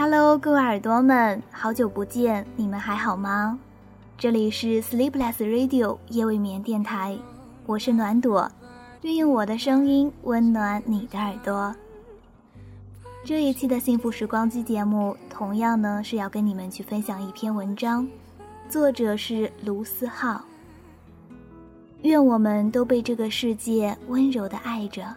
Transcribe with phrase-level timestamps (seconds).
[0.00, 3.58] Hello，各位耳朵们，好久不见，你们还好吗？
[4.16, 7.18] 这里是 Sleepless Radio 夜未眠电台，
[7.66, 8.48] 我是暖朵，
[9.02, 11.74] 愿用我的声音温暖你的耳朵。
[13.24, 18.06] 这一期的幸福时光机节目，同样呢是要跟你们去分享一篇文章，
[18.68, 20.40] 作者是卢思浩。
[22.02, 25.12] 愿我们都被这个世界温柔的爱着。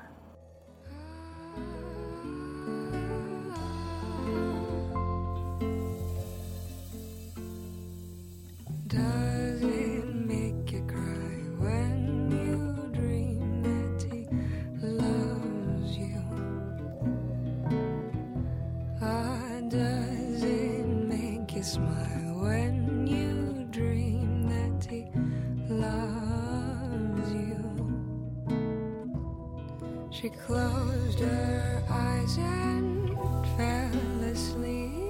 [30.21, 33.09] She closed her eyes and
[33.58, 35.00] fell asleep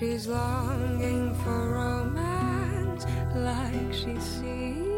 [0.00, 4.89] She's longing for romance like she seen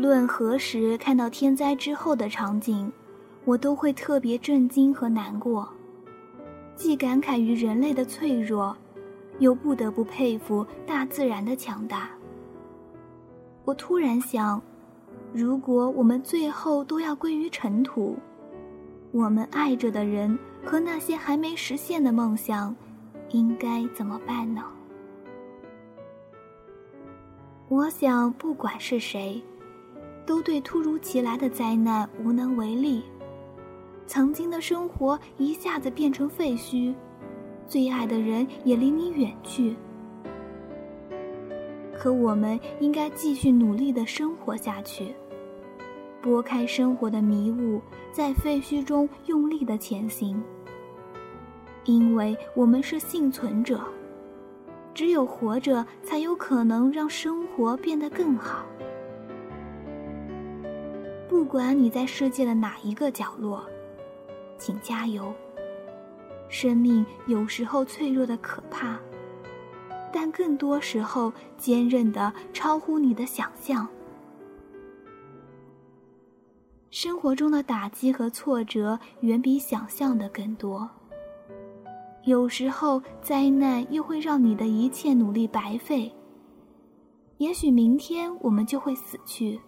[0.00, 2.90] 无论何时看到天灾之后的场景，
[3.44, 5.68] 我都会特别震惊和难过，
[6.74, 8.74] 既感慨于人类的脆弱，
[9.40, 12.08] 又不得不佩服大自然的强大。
[13.66, 14.58] 我突然想，
[15.34, 18.16] 如果我们最后都要归于尘土，
[19.12, 22.74] 我们爱着的人和那些还没实现的梦想，
[23.32, 24.64] 应该怎么办呢？
[27.68, 29.40] 我想，不管是谁，
[30.30, 33.02] 都对突如其来的灾难无能为力。
[34.06, 36.94] 曾经的生活一下子变成废墟，
[37.66, 39.74] 最爱的人也离你远去。
[41.92, 45.12] 可我们应该继续努力的生活下去，
[46.22, 47.80] 拨开生活的迷雾，
[48.12, 50.40] 在废墟中用力的前行。
[51.86, 53.80] 因为我们是幸存者，
[54.94, 58.64] 只有活着，才有可能让生活变得更好。
[61.30, 63.64] 不管你在世界的哪一个角落，
[64.58, 65.32] 请加油。
[66.48, 68.98] 生命有时候脆弱的可怕，
[70.12, 73.86] 但更多时候坚韧的超乎你的想象。
[76.90, 80.90] 生活中的打击和挫折远比想象的更多。
[82.24, 86.12] 有时候灾难又会让你的一切努力白费。
[87.38, 89.60] 也许明天我们就会死去。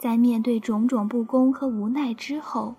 [0.00, 2.74] 在面对种种不公和无奈之后，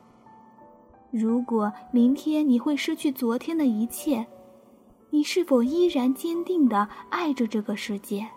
[1.12, 4.25] 如果明天你会失去昨天的一切，
[5.12, 8.27] 你是否依然坚定的爱着这个世界？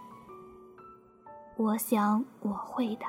[1.57, 3.07] 我想我会的。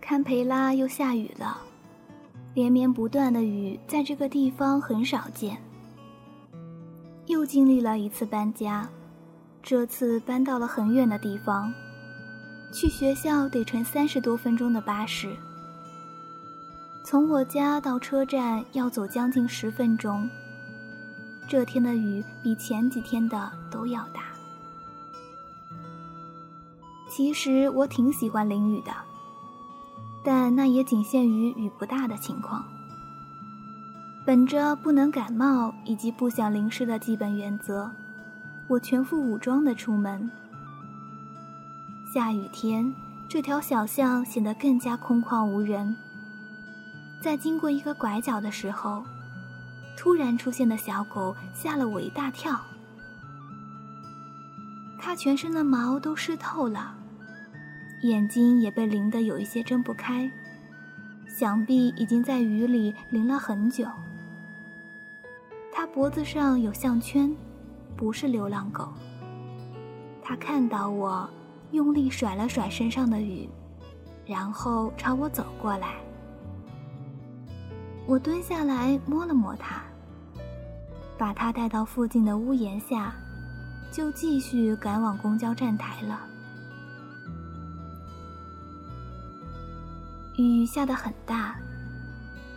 [0.00, 1.58] 堪培拉又下雨了，
[2.58, 5.56] 连绵不断的雨在这个地方很少见。
[7.26, 8.88] 又经历了一次搬家。
[9.62, 11.72] 这次搬到了很远的地方，
[12.72, 15.36] 去学校得乘三十多分钟的巴士。
[17.04, 20.28] 从我家到车站要走将近十分钟。
[21.46, 24.32] 这天的雨比前几天的都要大。
[27.08, 28.90] 其实我挺喜欢淋雨的，
[30.30, 32.62] 但那也仅限于雨不大的情况。
[34.26, 37.90] 本着不能感冒以及不想淋湿的基本原则。
[38.66, 40.30] 我全副武装的出门。
[42.12, 42.94] 下雨天，
[43.26, 45.96] 这条小巷显得更加空旷无人。
[47.22, 49.02] 在经过一个拐角的时候，
[49.96, 52.60] 突然出现的小狗吓了我一大跳。
[54.98, 56.97] 它全身的毛都湿透了，
[58.02, 60.30] 眼睛也被淋得有一些睁不开，
[61.26, 63.86] 想必已经在雨里淋了很久。
[65.72, 67.34] 他脖子上有项圈。
[67.96, 68.90] 不是流浪狗。
[70.22, 71.28] 他看到我，
[71.72, 73.48] 用力甩了甩身上的雨，
[74.24, 75.96] 然后朝我走过来。
[78.06, 79.82] 我蹲下来摸了摸他，
[81.18, 83.12] 把他带到附近的屋檐下，
[83.90, 86.20] 就继续赶往公交站台了。
[90.44, 91.56] 雨下得很大，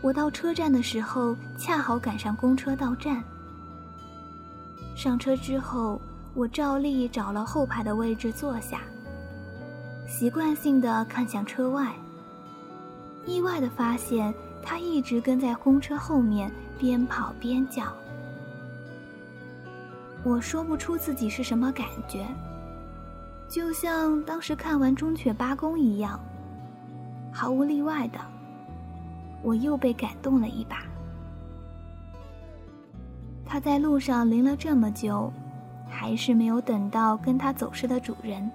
[0.02, 3.24] 我到车站的时候恰好赶上公车到站。
[4.96, 6.00] 上车之后，
[6.36, 8.82] 我照例找了后排的位置坐下，
[10.08, 11.92] 习惯性的看向车外。
[13.26, 14.32] 意外的发现，
[14.62, 17.92] 他一直跟在公车后面，边跑边叫。
[20.24, 22.28] 我说不出自己是什么感觉，
[23.50, 26.20] 就像当时看完《忠犬八公》一样，
[27.32, 28.20] 毫无例外的，
[29.42, 30.84] 我又被感动了一把。
[33.46, 35.32] 他在路上淋了这么久，
[35.90, 38.50] 还是没有等到跟他走失的主人。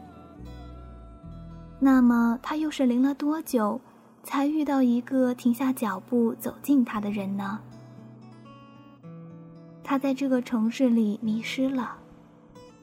[1.78, 3.81] 那么他又是淋了多久，
[4.23, 7.61] 才遇到一个停下脚步走近他的人呢？
[9.84, 11.96] 他在这个城市里迷失了，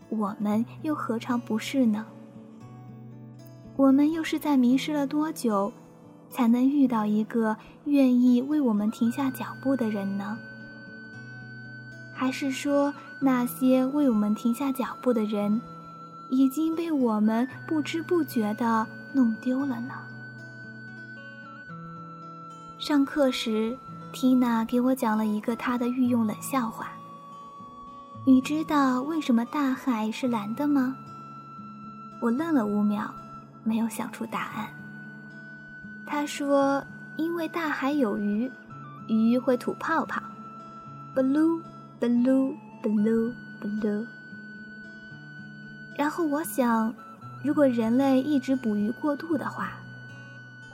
[0.09, 2.05] 我们又何尝不是呢？
[3.75, 5.73] 我们又是在迷失了多久，
[6.33, 10.37] 才能遇到一个愿意为我们停下脚步的人呢？
[12.11, 15.61] 还是说，那些为我们停下脚步的人，
[16.29, 19.93] 已经被我们不知不觉地弄丢了呢？
[22.79, 23.77] 上课时，
[24.11, 26.91] 缇娜给我讲了一个她的御用冷笑话。
[28.25, 30.95] 你知道为什么大海是蓝的吗？
[32.19, 33.13] 我愣了五秒，
[33.63, 34.82] 没有想出答案。
[36.05, 36.83] 他说
[37.17, 38.51] ：“因为大海有鱼，
[39.07, 40.21] 鱼会吐泡泡。”
[41.15, 41.61] blue。
[42.03, 44.05] blue blue blue。
[45.97, 46.93] 然后我想，
[47.45, 49.71] 如果人类一直捕鱼过度的话，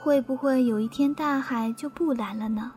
[0.00, 2.72] 会不会有一天大海就不蓝了呢？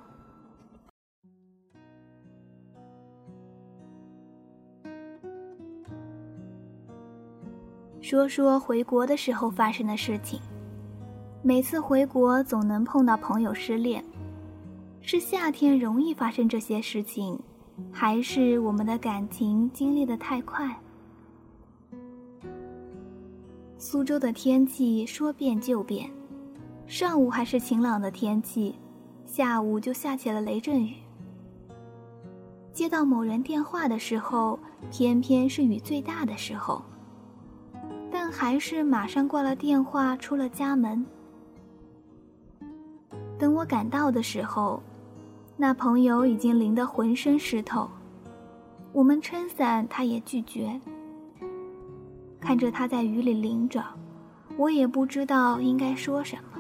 [8.02, 10.40] 说说回国的时候发生的事情。
[11.46, 14.02] 每次回国总能碰到朋友失恋，
[15.02, 17.38] 是夏天容易发生这些事情。
[17.92, 20.74] 还是我们的感情经历的太快。
[23.78, 26.10] 苏州的天气说变就变，
[26.88, 28.76] 上午还是晴朗的天气，
[29.26, 30.94] 下午就下起了雷阵雨。
[32.72, 34.58] 接到某人电话的时候，
[34.90, 36.82] 偏偏是雨最大的时候，
[38.10, 41.06] 但还是马上挂了电话，出了家门。
[43.38, 44.82] 等我赶到的时候。
[45.56, 47.88] 那朋友已经淋得浑身湿透，
[48.92, 50.82] 我们撑伞，他也拒绝。
[52.40, 53.84] 看着他在雨里淋着，
[54.58, 56.60] 我也不知道应该说什么。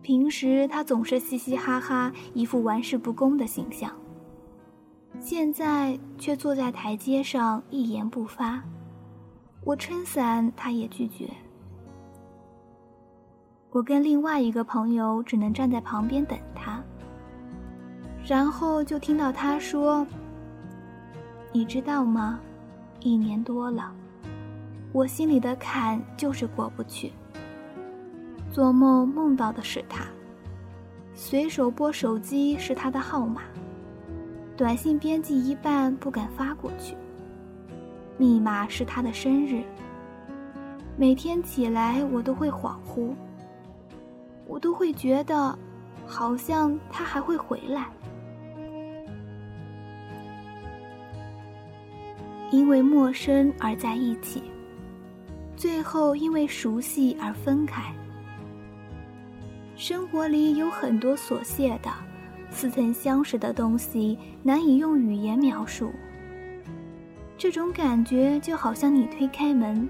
[0.00, 3.92] 平时他总是嘻嘻哈哈，一副玩世不恭的形象，
[5.20, 8.62] 现在却坐在台阶上一言不发。
[9.62, 11.28] 我撑伞，他也拒绝。
[13.76, 16.82] 我跟另外一个朋友只能站在旁边等他。
[18.24, 20.06] 然后就听到他说
[21.52, 22.40] ：“你知道吗？
[23.00, 23.92] 一年多了，
[24.92, 27.12] 我心里的坎就是过不去。
[28.50, 30.06] 做梦梦到的是他，
[31.14, 33.42] 随手拨手机是他的号码，
[34.56, 36.96] 短信编辑一半不敢发过去，
[38.16, 39.62] 密码是他的生日。
[40.96, 43.12] 每天起来我都会恍惚，
[44.46, 45.58] 我都会觉得，
[46.06, 47.88] 好像他还会回来。
[52.52, 54.42] 因为陌生而在一起，
[55.56, 57.82] 最后因为熟悉而分开。
[59.74, 61.90] 生活里有很多琐屑的、
[62.50, 65.92] 似曾相识的东西，难以用语言描述。
[67.36, 69.86] 这种感觉就好像你推开门，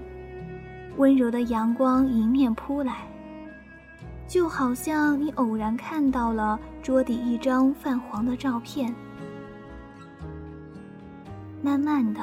[0.97, 2.93] 温柔的阳光迎面扑来；
[4.27, 8.93] 就好像你偶然看到了桌底一张泛黄的照片。
[11.61, 12.21] 慢慢的，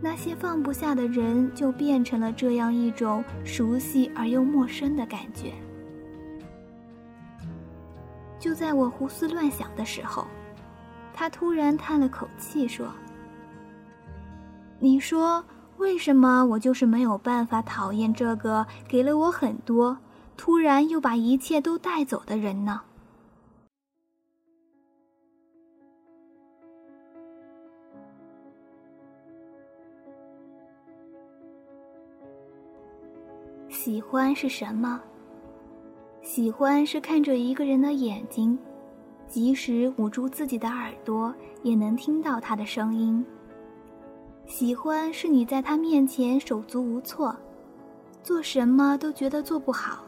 [0.00, 5.52] 那些放不下的人就变成了这样一种熟悉而又陌生的感觉。
[8.38, 10.26] 就在我胡思乱想的时候，
[11.14, 12.86] 他突然叹了口气说
[14.78, 15.42] ：“你说
[15.78, 19.96] 为什么我就是没有办法讨厌这个给了我很多，
[20.36, 22.80] 突然又把一切都带走的人呢？”
[33.68, 35.00] 喜欢是什么？
[36.22, 38.58] 喜欢是看着一个人的眼睛，
[39.28, 43.22] 即使捂住自己的耳朵，也能听到他的声音。
[44.46, 47.36] 喜欢是你在他面前手足无措，
[48.22, 50.03] 做什么都觉得做不好。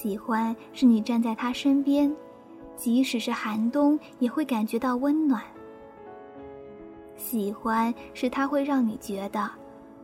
[0.00, 2.10] 喜欢是你站在他身边，
[2.74, 5.42] 即使是寒冬也会感觉到温暖。
[7.18, 9.50] 喜欢是他会让你觉得。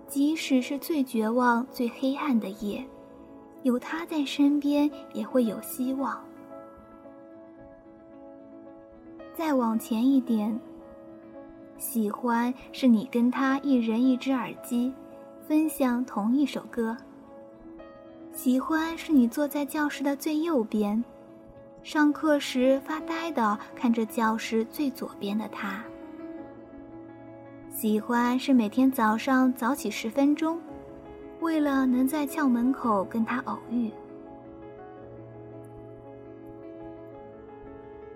[0.06, 2.84] 即使是最绝望、最黑暗的夜，
[3.62, 6.22] 有他在身边也会有希望。
[9.34, 10.60] 再往前一点，
[11.78, 14.92] 喜欢是你跟他一人一只耳机，
[15.48, 16.94] 分享同一首歌。
[18.36, 21.02] 喜欢是你坐在教室的最右边，
[21.82, 25.82] 上课时发呆的看着教室最左边的他。
[27.70, 30.60] 喜欢是每天早上早起十分钟，
[31.40, 33.90] 为了能在校门口跟他偶遇。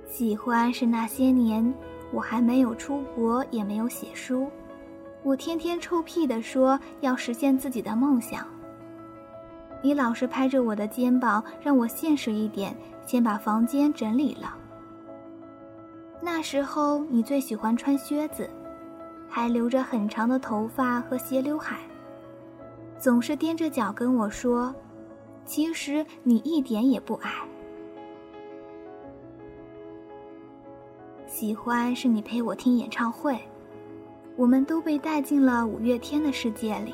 [0.07, 1.73] 喜欢是那些年
[2.13, 4.51] 我还没有出国，也没有写书，
[5.23, 8.47] 我天天臭屁的说要实现自己的梦想。
[9.83, 14.55] 你老是拍着我的肩膀，让我现实一点，先把房间整理了。
[16.21, 18.49] 那时候你最喜欢穿靴子。
[19.33, 21.79] 还留着很长的头发和斜刘海，
[22.99, 24.75] 总是踮着脚跟我说
[25.47, 27.31] ：“其实你一点也不矮。”
[31.29, 33.39] 喜欢是你陪我听演唱会，
[34.35, 36.93] 我们都被带进了五月天的世界里。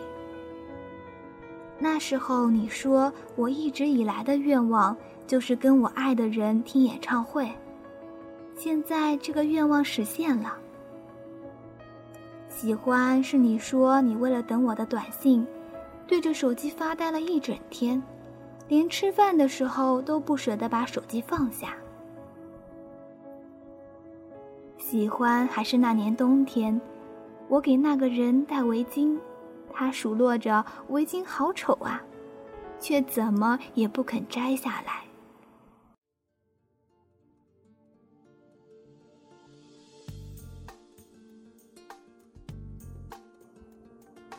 [1.79, 7.51] 那时候你说我一直以来的愿望就是跟我爱的人听演唱会，
[8.55, 10.57] 现在这个愿望实现了。
[12.49, 15.47] 喜欢是你说你为了等我的短信，
[16.07, 18.03] 对着手机发呆了一整天，
[18.69, 21.77] 连吃饭的时候都不舍得把手机放下。
[24.79, 26.81] 喜欢还是那年冬天，
[27.49, 29.19] 我给那个人戴围巾，
[29.79, 32.03] 他数落着围巾好丑啊，
[32.81, 35.05] 却怎么也不肯摘下来。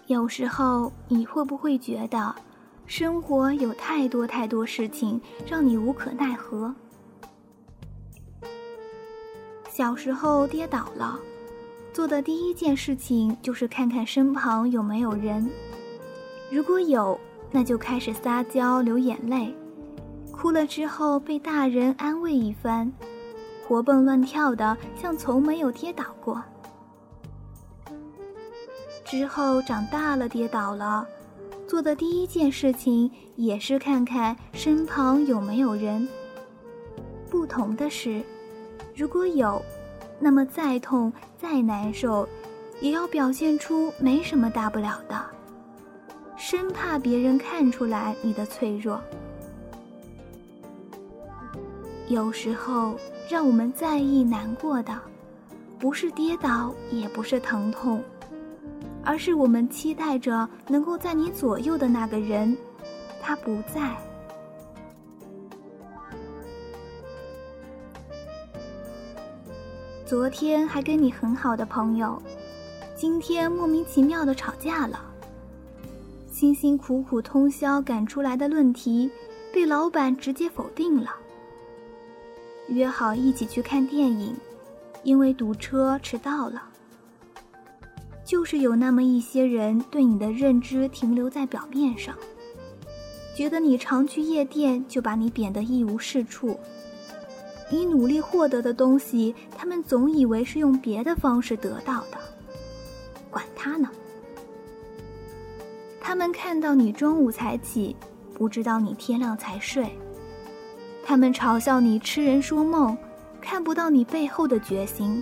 [0.08, 2.34] 有时候你会不会觉得，
[2.88, 6.74] 生活有太多太多事情让你无可奈何？
[9.70, 11.20] 小时候跌倒了，
[11.98, 15.50] 做的第一件事情就是看看身旁有没有人，
[16.52, 19.52] 如果有，那就开始撒娇流眼泪，
[20.32, 22.94] 哭了之后被大人安慰一番，
[23.68, 26.40] 活蹦乱跳的像从没有跌倒过。
[29.04, 31.04] 之后长大了，跌倒了，
[31.68, 36.08] 做的第一件事情也是看看身旁有没有人。
[37.28, 38.22] 不同的是，
[38.96, 39.60] 如果有，
[40.20, 42.28] 那么再痛再难受，
[42.82, 45.20] 也要表现出没什么大不了的，
[46.36, 49.02] 生怕别人看出来你的脆弱。
[52.08, 52.96] 有时候
[53.30, 54.98] 让我们在意难过的，
[55.78, 58.02] 不是跌倒，也不是疼痛，
[59.04, 62.58] 而是我们期待着能够在你左右的那个人，
[63.22, 63.96] 他不在。
[70.08, 72.18] 昨天还跟你很好的朋友，
[72.96, 75.04] 今天莫名其妙的吵架了。
[76.32, 79.12] 辛辛苦苦通宵赶出来的论题，
[79.54, 81.14] 被老板直接否定了。
[82.70, 84.34] 约好一起去看电影，
[85.04, 86.64] 因为堵车迟到了。
[88.24, 92.16] 就是有那么一些人对你的认知停留在表面上，
[93.36, 96.58] 觉得你常去夜店，就把你贬得一无是处。
[97.70, 102.18] 你努力获得的东西，他们总以为是用别的方式得到的，
[103.30, 103.90] 管他呢。
[106.00, 107.96] 他们看到你中午才起，
[108.34, 109.90] 不知道你天亮才睡。
[111.06, 112.98] 他们嘲笑你痴人说梦，
[113.42, 115.22] 看不到你背后的决心。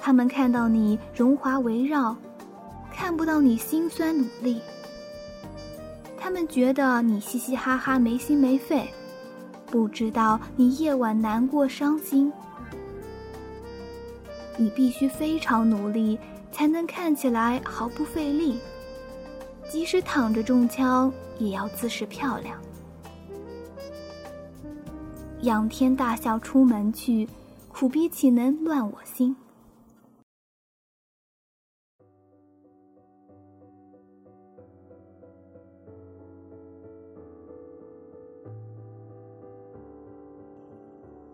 [0.00, 2.16] 他们看到你荣华围绕，
[2.90, 4.60] 看不到你辛酸努力。
[6.18, 8.88] 他们觉得你嘻嘻哈哈没心没肺，
[9.72, 12.30] 不知道你夜晚难过伤心。
[14.58, 16.18] 你必须非常努力，
[16.52, 18.60] 才能看起来毫不费力。
[19.70, 22.60] 即使躺着中枪，也要姿势漂亮。
[25.40, 27.26] 仰天大笑出门去，
[27.68, 29.34] 苦逼岂能乱我心？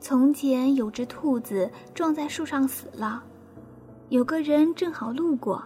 [0.08, 3.22] 从前有只兔子撞在树上死了，
[4.08, 5.62] 有个人正好路过，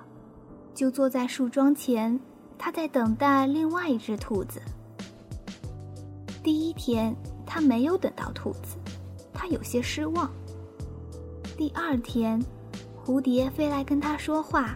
[0.75, 2.19] 就坐在树桩前，
[2.59, 4.61] 他在等待另外一只兔子。
[6.43, 7.15] 第一天。
[7.47, 8.77] 他没有等到兔子，
[9.33, 10.29] 他有些失望。
[11.57, 12.43] 第二天，
[13.05, 14.75] 蝴蝶飞来跟他说话，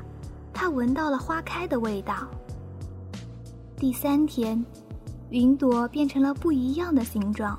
[0.53, 2.29] 他闻到了花开的味道。
[3.77, 4.65] 第三天，
[5.31, 7.59] 云朵变成了不一样的形状，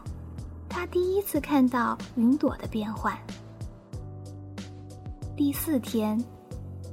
[0.69, 3.17] 他第一次看到云朵的变换。
[5.36, 6.23] 第四天，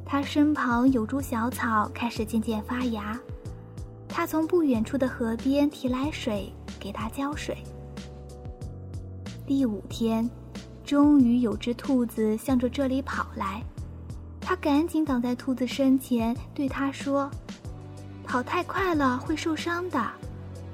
[0.05, 3.19] 他身旁有株小草开始渐渐发芽，
[4.09, 7.57] 他从不远处的河边提来水给它浇水。
[9.47, 10.29] 第五天，
[10.85, 13.63] 终于有只兔子向着这里跑来，
[14.41, 17.31] 他赶紧挡在兔子身前，对它说
[18.25, 20.03] ：“跑太快了会受伤的，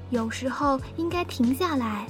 [0.09, 2.05] 有时候应该停下来。”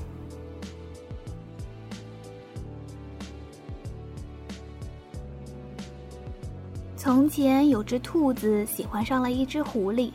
[7.14, 10.14] 从前有只兔子喜欢上了一只狐狸，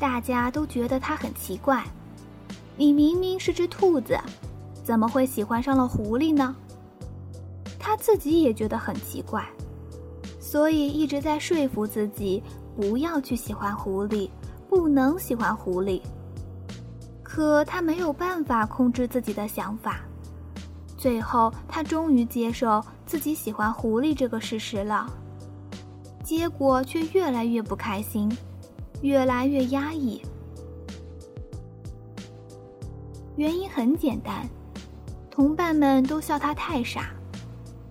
[0.00, 1.84] 大家都觉得它很奇怪，
[2.78, 4.18] 你明明是只兔子。
[4.82, 6.56] 怎么会喜欢上了狐狸呢？
[7.78, 9.46] 他自己也觉得很奇怪，
[10.40, 12.42] 所以一直在说服自己
[12.74, 14.30] 不要去喜欢狐狸，
[14.66, 16.00] 不能喜欢狐狸。
[17.22, 20.00] 可他没有办法控制自己的想法，
[20.96, 25.06] 最后他终于接受自己喜欢狐狸这个事实了。
[26.28, 28.30] 结果却越来越不开心，
[29.00, 30.20] 越来越压抑。
[33.36, 34.46] 原因很简单。
[35.30, 37.14] 同伴们都笑他太傻，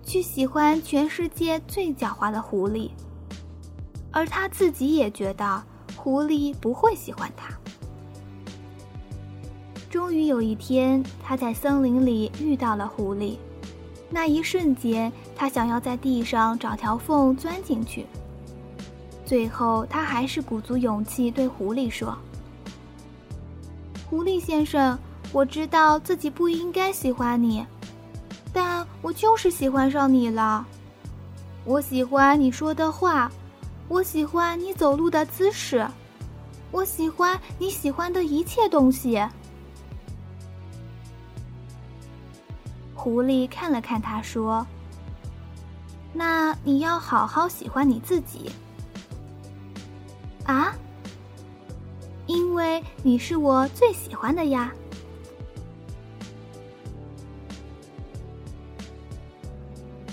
[0.04, 2.90] 去喜欢全世界最狡猾的狐狸，
[4.12, 5.60] 而他自己也觉得
[5.96, 7.52] 狐狸不会喜欢他。
[9.90, 13.36] 终于有一天，他在森林里遇到了狐狸，
[14.08, 18.06] 那一瞬间，他想要在地上找条缝钻进去。
[19.28, 22.16] 最后，他还是鼓足勇气对狐狸说
[24.08, 24.98] ：“狐狸先生。”
[25.30, 27.62] 我知道自己不应该喜欢你，
[28.50, 30.66] 但我就是喜欢上你了。
[31.66, 33.30] 我喜欢你说的话，
[33.88, 35.86] 我喜欢你走路的姿势，
[36.70, 39.22] 我喜欢你喜欢的一切东西。
[42.94, 44.66] 狐狸看了看他，说
[46.14, 48.50] ：“那你要好好喜欢你自己。”
[50.48, 50.74] 啊？
[52.26, 54.72] 因为你是我最喜欢的呀。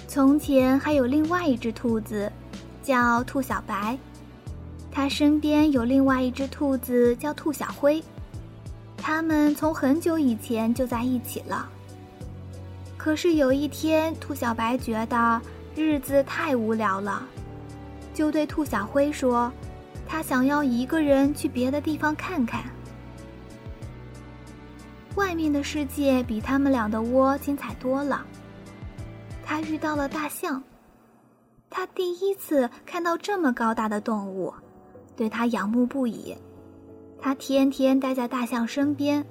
[0.07, 2.31] 从前还有另外一只兔子，
[2.83, 3.97] 叫兔小白，
[4.91, 8.03] 它身边有另外一只兔子叫兔小灰，
[8.97, 11.69] 它们从很久以前就在一起了。
[12.97, 15.41] 可是有一天，兔小白觉得
[15.75, 17.21] 日子太无聊了，
[18.13, 19.51] 就对兔小灰说
[20.15, 22.63] ：“他想要一个人去别的地方看看，
[25.15, 28.25] 外面的世界比他们俩的窝精彩多了。”
[29.43, 30.63] 他遇到了大象，
[31.69, 34.53] 他第一次看到这么高大的动物，
[35.17, 36.33] 对他仰慕不已。
[37.19, 39.25] 他天天待在大象身边，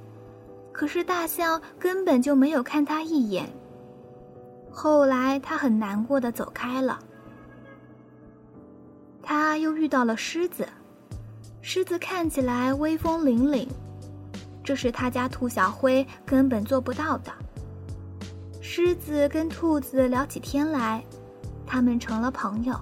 [0.71, 3.49] 可是大象根本就没有看他一眼。
[4.71, 6.99] 后来他很难过的走开了。
[9.25, 10.69] 他又遇到了狮子，
[11.63, 13.67] 狮子看起来威风凛凛，
[14.63, 17.33] 这是他家兔小灰根本做不到的。
[18.61, 21.03] 狮子跟兔子聊起天来。
[21.67, 22.79] 他们成了朋友。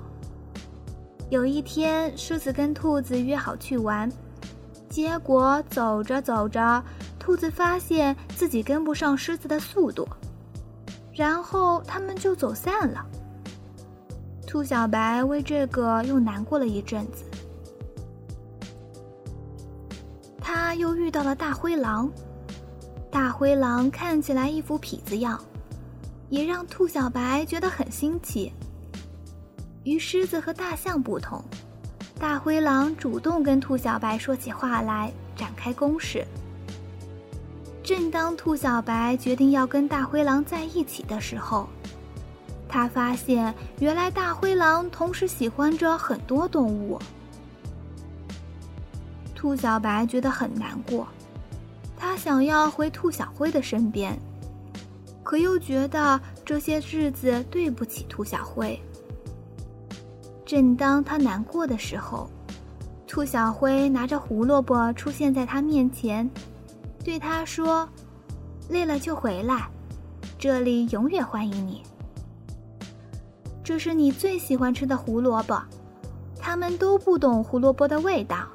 [1.31, 4.11] 有一天，狮子跟兔子约好去玩，
[4.91, 6.85] 结果走着走着，
[7.19, 10.07] 兔子发现自己跟不上狮子的速度，
[11.15, 13.07] 然后他们就走散了。
[14.53, 17.25] 兔小白为这个又难过了一阵子。
[20.39, 22.13] 他又遇到了大灰狼，
[23.11, 25.43] 大灰狼看起来一副痞子样，
[26.29, 28.53] 也让兔小白觉得很新奇。
[29.85, 31.43] 与狮子和大象不同，
[32.21, 36.23] 大灰狼主动跟兔小白说起话来，展开攻势。
[37.83, 41.67] 正当兔小白决定要跟大灰狼在一起的时候，
[42.73, 46.99] 他发现原来大灰狼同时喜欢着很多动物。
[49.35, 51.07] 兔小白觉得很难过，
[51.99, 54.19] 他想要回兔小灰的身边，
[55.23, 58.81] 可又觉得这些日子对不起兔小灰。
[60.47, 62.31] 正当他难过的时候，
[63.07, 66.27] 兔小灰拿着胡萝卜出现在他面前，
[67.05, 67.87] 对他说
[68.71, 69.69] ：“累了就回来，
[70.39, 71.83] 这里永远欢迎你。
[73.65, 75.63] 这是你最喜欢吃的胡萝卜，
[76.39, 78.49] 他们都不懂胡萝卜的味道，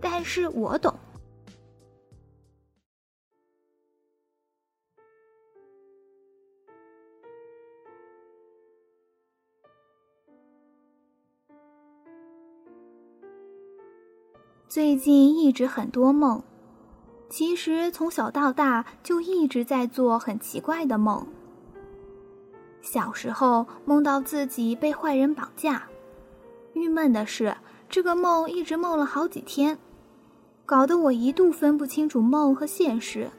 [0.00, 0.94] 但是我懂。”
[14.68, 16.42] 最近一直很多梦，
[17.28, 21.26] 其实从小到大就一直在做很奇怪的梦。
[22.84, 25.84] 小时候梦到自己被坏人绑架，
[26.74, 27.56] 郁闷的是
[27.88, 29.78] 这个梦一直梦了好几天，
[30.66, 33.30] 搞得我一度分不清楚梦和现实。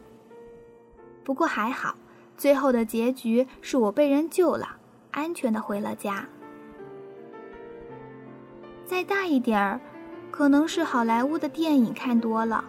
[1.24, 1.96] 不过还好，
[2.36, 4.78] 最后的结局是我被人救了，
[5.12, 6.28] 安全的回了家。
[8.84, 9.80] 再大一点儿。
[10.32, 12.66] 可能是好莱坞的电影看多了，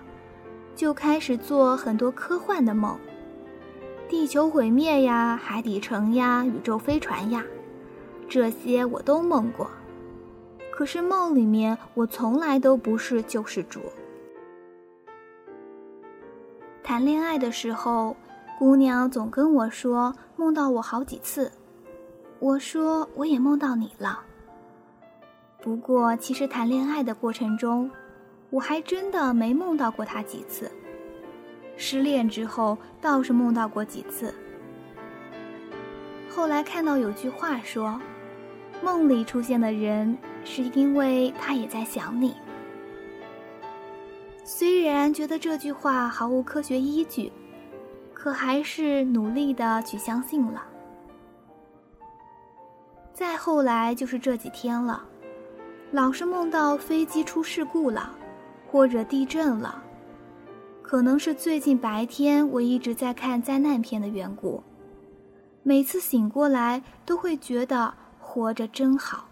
[0.77, 2.97] 就开始做很多科幻的梦，
[4.09, 7.45] 地球毁灭呀，海底城呀，宇宙飞船呀，
[8.29, 9.69] 这些我都梦过。
[10.71, 13.81] 可是梦里面我从来都不是救世主。
[16.85, 18.17] 谈恋爱的时候，
[18.59, 21.51] 姑娘总跟我说梦到我好几次，
[22.39, 24.21] 我说我也梦到你了。
[25.61, 27.91] 不过，其实谈恋爱的过程中，
[28.51, 30.71] 我还真的没梦到过他几次。
[31.77, 34.35] 失恋之后倒是梦到过几次。
[36.29, 38.01] 后来看到有句话说，
[38.83, 42.35] 梦里出现的人是因为他也在想你。
[44.45, 47.33] 虽然觉得这句话毫无科学依据，
[48.15, 50.63] 可还是努力的去相信了。
[53.13, 55.05] 再后来就是这几天了。
[55.93, 58.11] 老是梦到飞机出事故了，
[58.71, 59.83] 或者地震了，
[60.87, 64.63] 可能是最近白天我一直在看灾难片的缘故。
[65.65, 69.27] 每次醒过来都会觉得活着真好。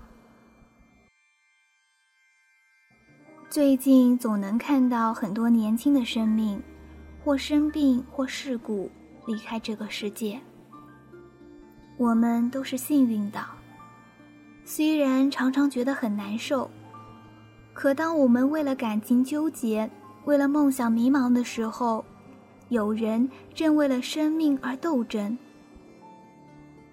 [3.48, 6.60] 最近总能看到很多年轻的生命，
[7.24, 8.90] 或生病或事故
[9.24, 10.40] 离开这个世界。
[11.96, 13.38] 我们都是幸运的。
[14.64, 16.68] 虽然常常觉得很难受，
[17.72, 19.88] 可当我们为了感情纠结、
[20.24, 22.04] 为了梦想迷茫的时候，
[22.68, 25.36] 有人正为了生命而斗争。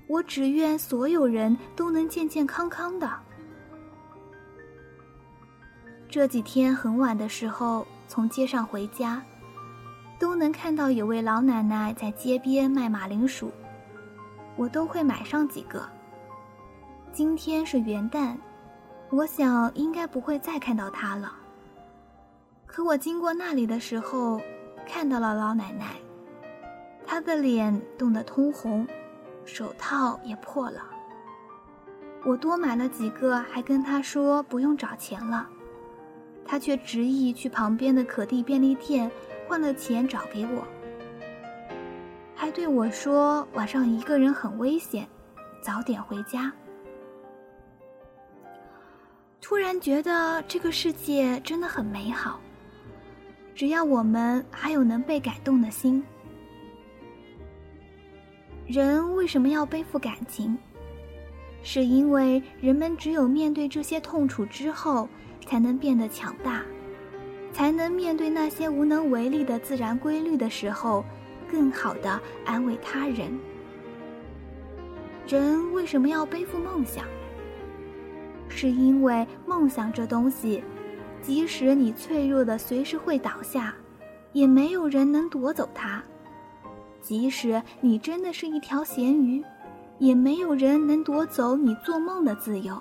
[0.08, 3.10] 我只愿所有人都能健健康康的。
[6.10, 9.24] 这几天很晚的时候从街上回家，
[10.20, 13.50] 都能看到有位老奶奶在街边卖马铃薯，
[14.58, 15.88] 我都会买上几个。
[17.13, 18.36] 今天是元旦，
[19.10, 21.34] 我想应该不会再看到她了。
[22.72, 24.40] 可我经过那里的时候，
[24.88, 25.98] 看到了老奶奶，
[27.06, 28.88] 她的脸冻得通红，
[29.44, 30.82] 手套也破了。
[32.24, 35.50] 我多买了几个，还跟她说不用找钱了，
[36.46, 39.12] 她却执意去旁边的可地便利店
[39.50, 40.66] 换了钱找给我，
[42.34, 45.06] 还对我说晚上一个人很危险，
[45.62, 46.50] 早点回家。
[49.42, 52.40] 突然觉得这个世界真的很美好。
[53.54, 56.04] 只要我们还有能被感动的心，
[58.66, 60.58] 人为什么要背负感情？
[61.64, 65.08] 是因为人们只有面对这些痛楚之后，
[65.46, 66.64] 才能变得强大，
[67.54, 71.06] 才能面对那些无能为力的自然规律的时候，
[71.48, 73.38] 更好的安慰他人。
[75.28, 77.06] 人为什么要背负梦想？
[78.50, 80.64] 是因为梦想这东西，
[81.22, 83.74] 即使你脆弱的随时会倒下，
[84.34, 86.02] 也没有人能夺走它；
[87.02, 89.44] 即使你真的是一条咸鱼。
[90.00, 92.76] 也没有人能夺走你做梦的自由。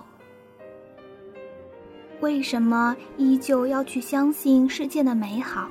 [2.20, 5.68] 为什么依旧要去相信世界的美好？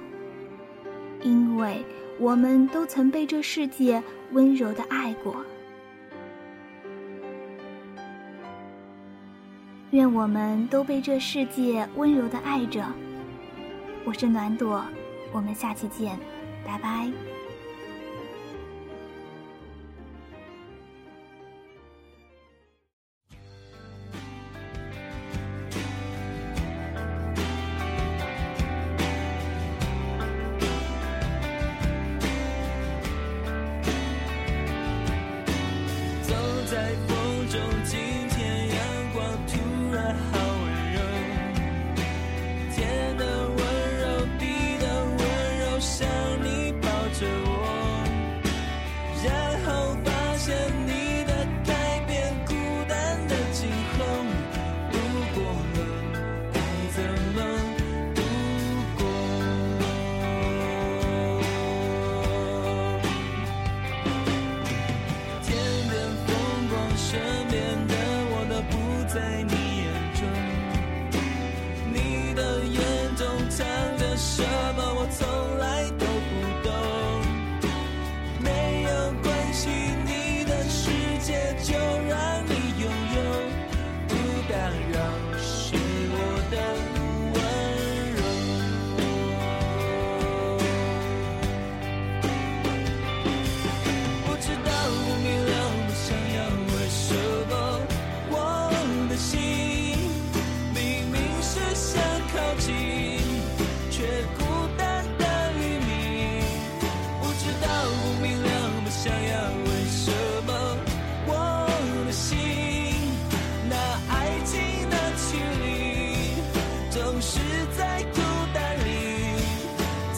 [1.23, 1.83] 因为
[2.19, 5.35] 我们都曾被这世界温柔的爱过。
[9.91, 12.85] 愿我们都被这世界温柔的爱着。
[14.05, 14.85] 我是暖朵，
[15.31, 16.17] 我们下期见，
[16.63, 17.11] 拜拜。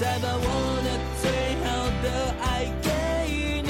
[0.02, 0.42] 再把我
[0.82, 0.90] 的
[1.22, 1.30] 最
[1.62, 1.70] 好
[2.02, 2.10] 的
[2.42, 2.90] 爱给
[3.62, 3.70] 你。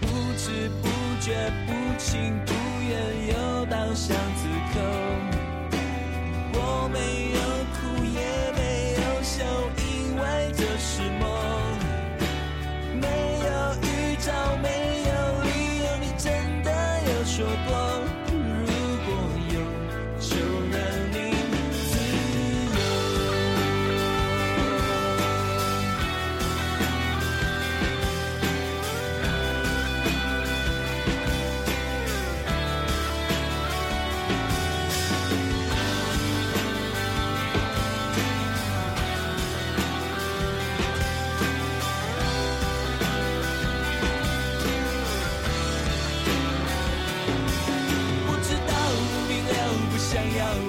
[0.00, 0.04] 不
[0.36, 0.84] 知不
[1.20, 1.30] 觉，
[1.64, 2.10] 不情
[2.44, 2.50] 不
[2.88, 2.92] 愿，
[3.28, 3.32] 又
[3.66, 4.33] 到想。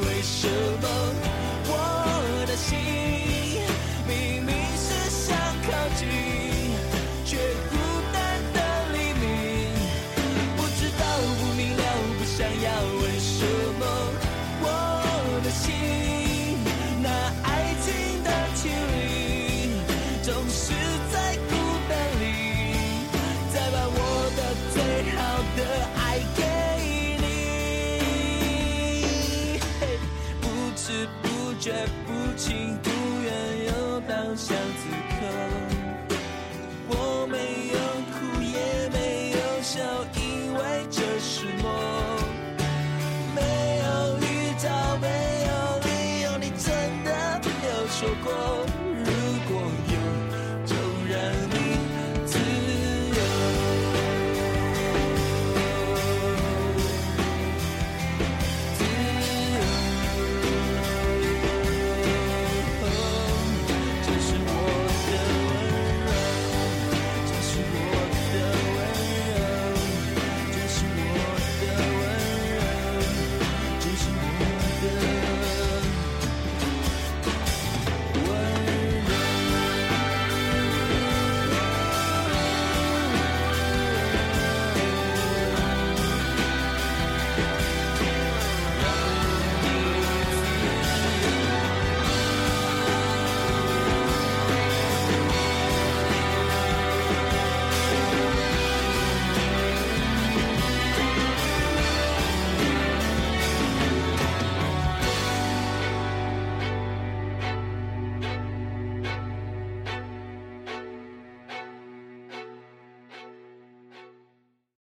[0.05, 0.47] 为什
[0.81, 1.24] 么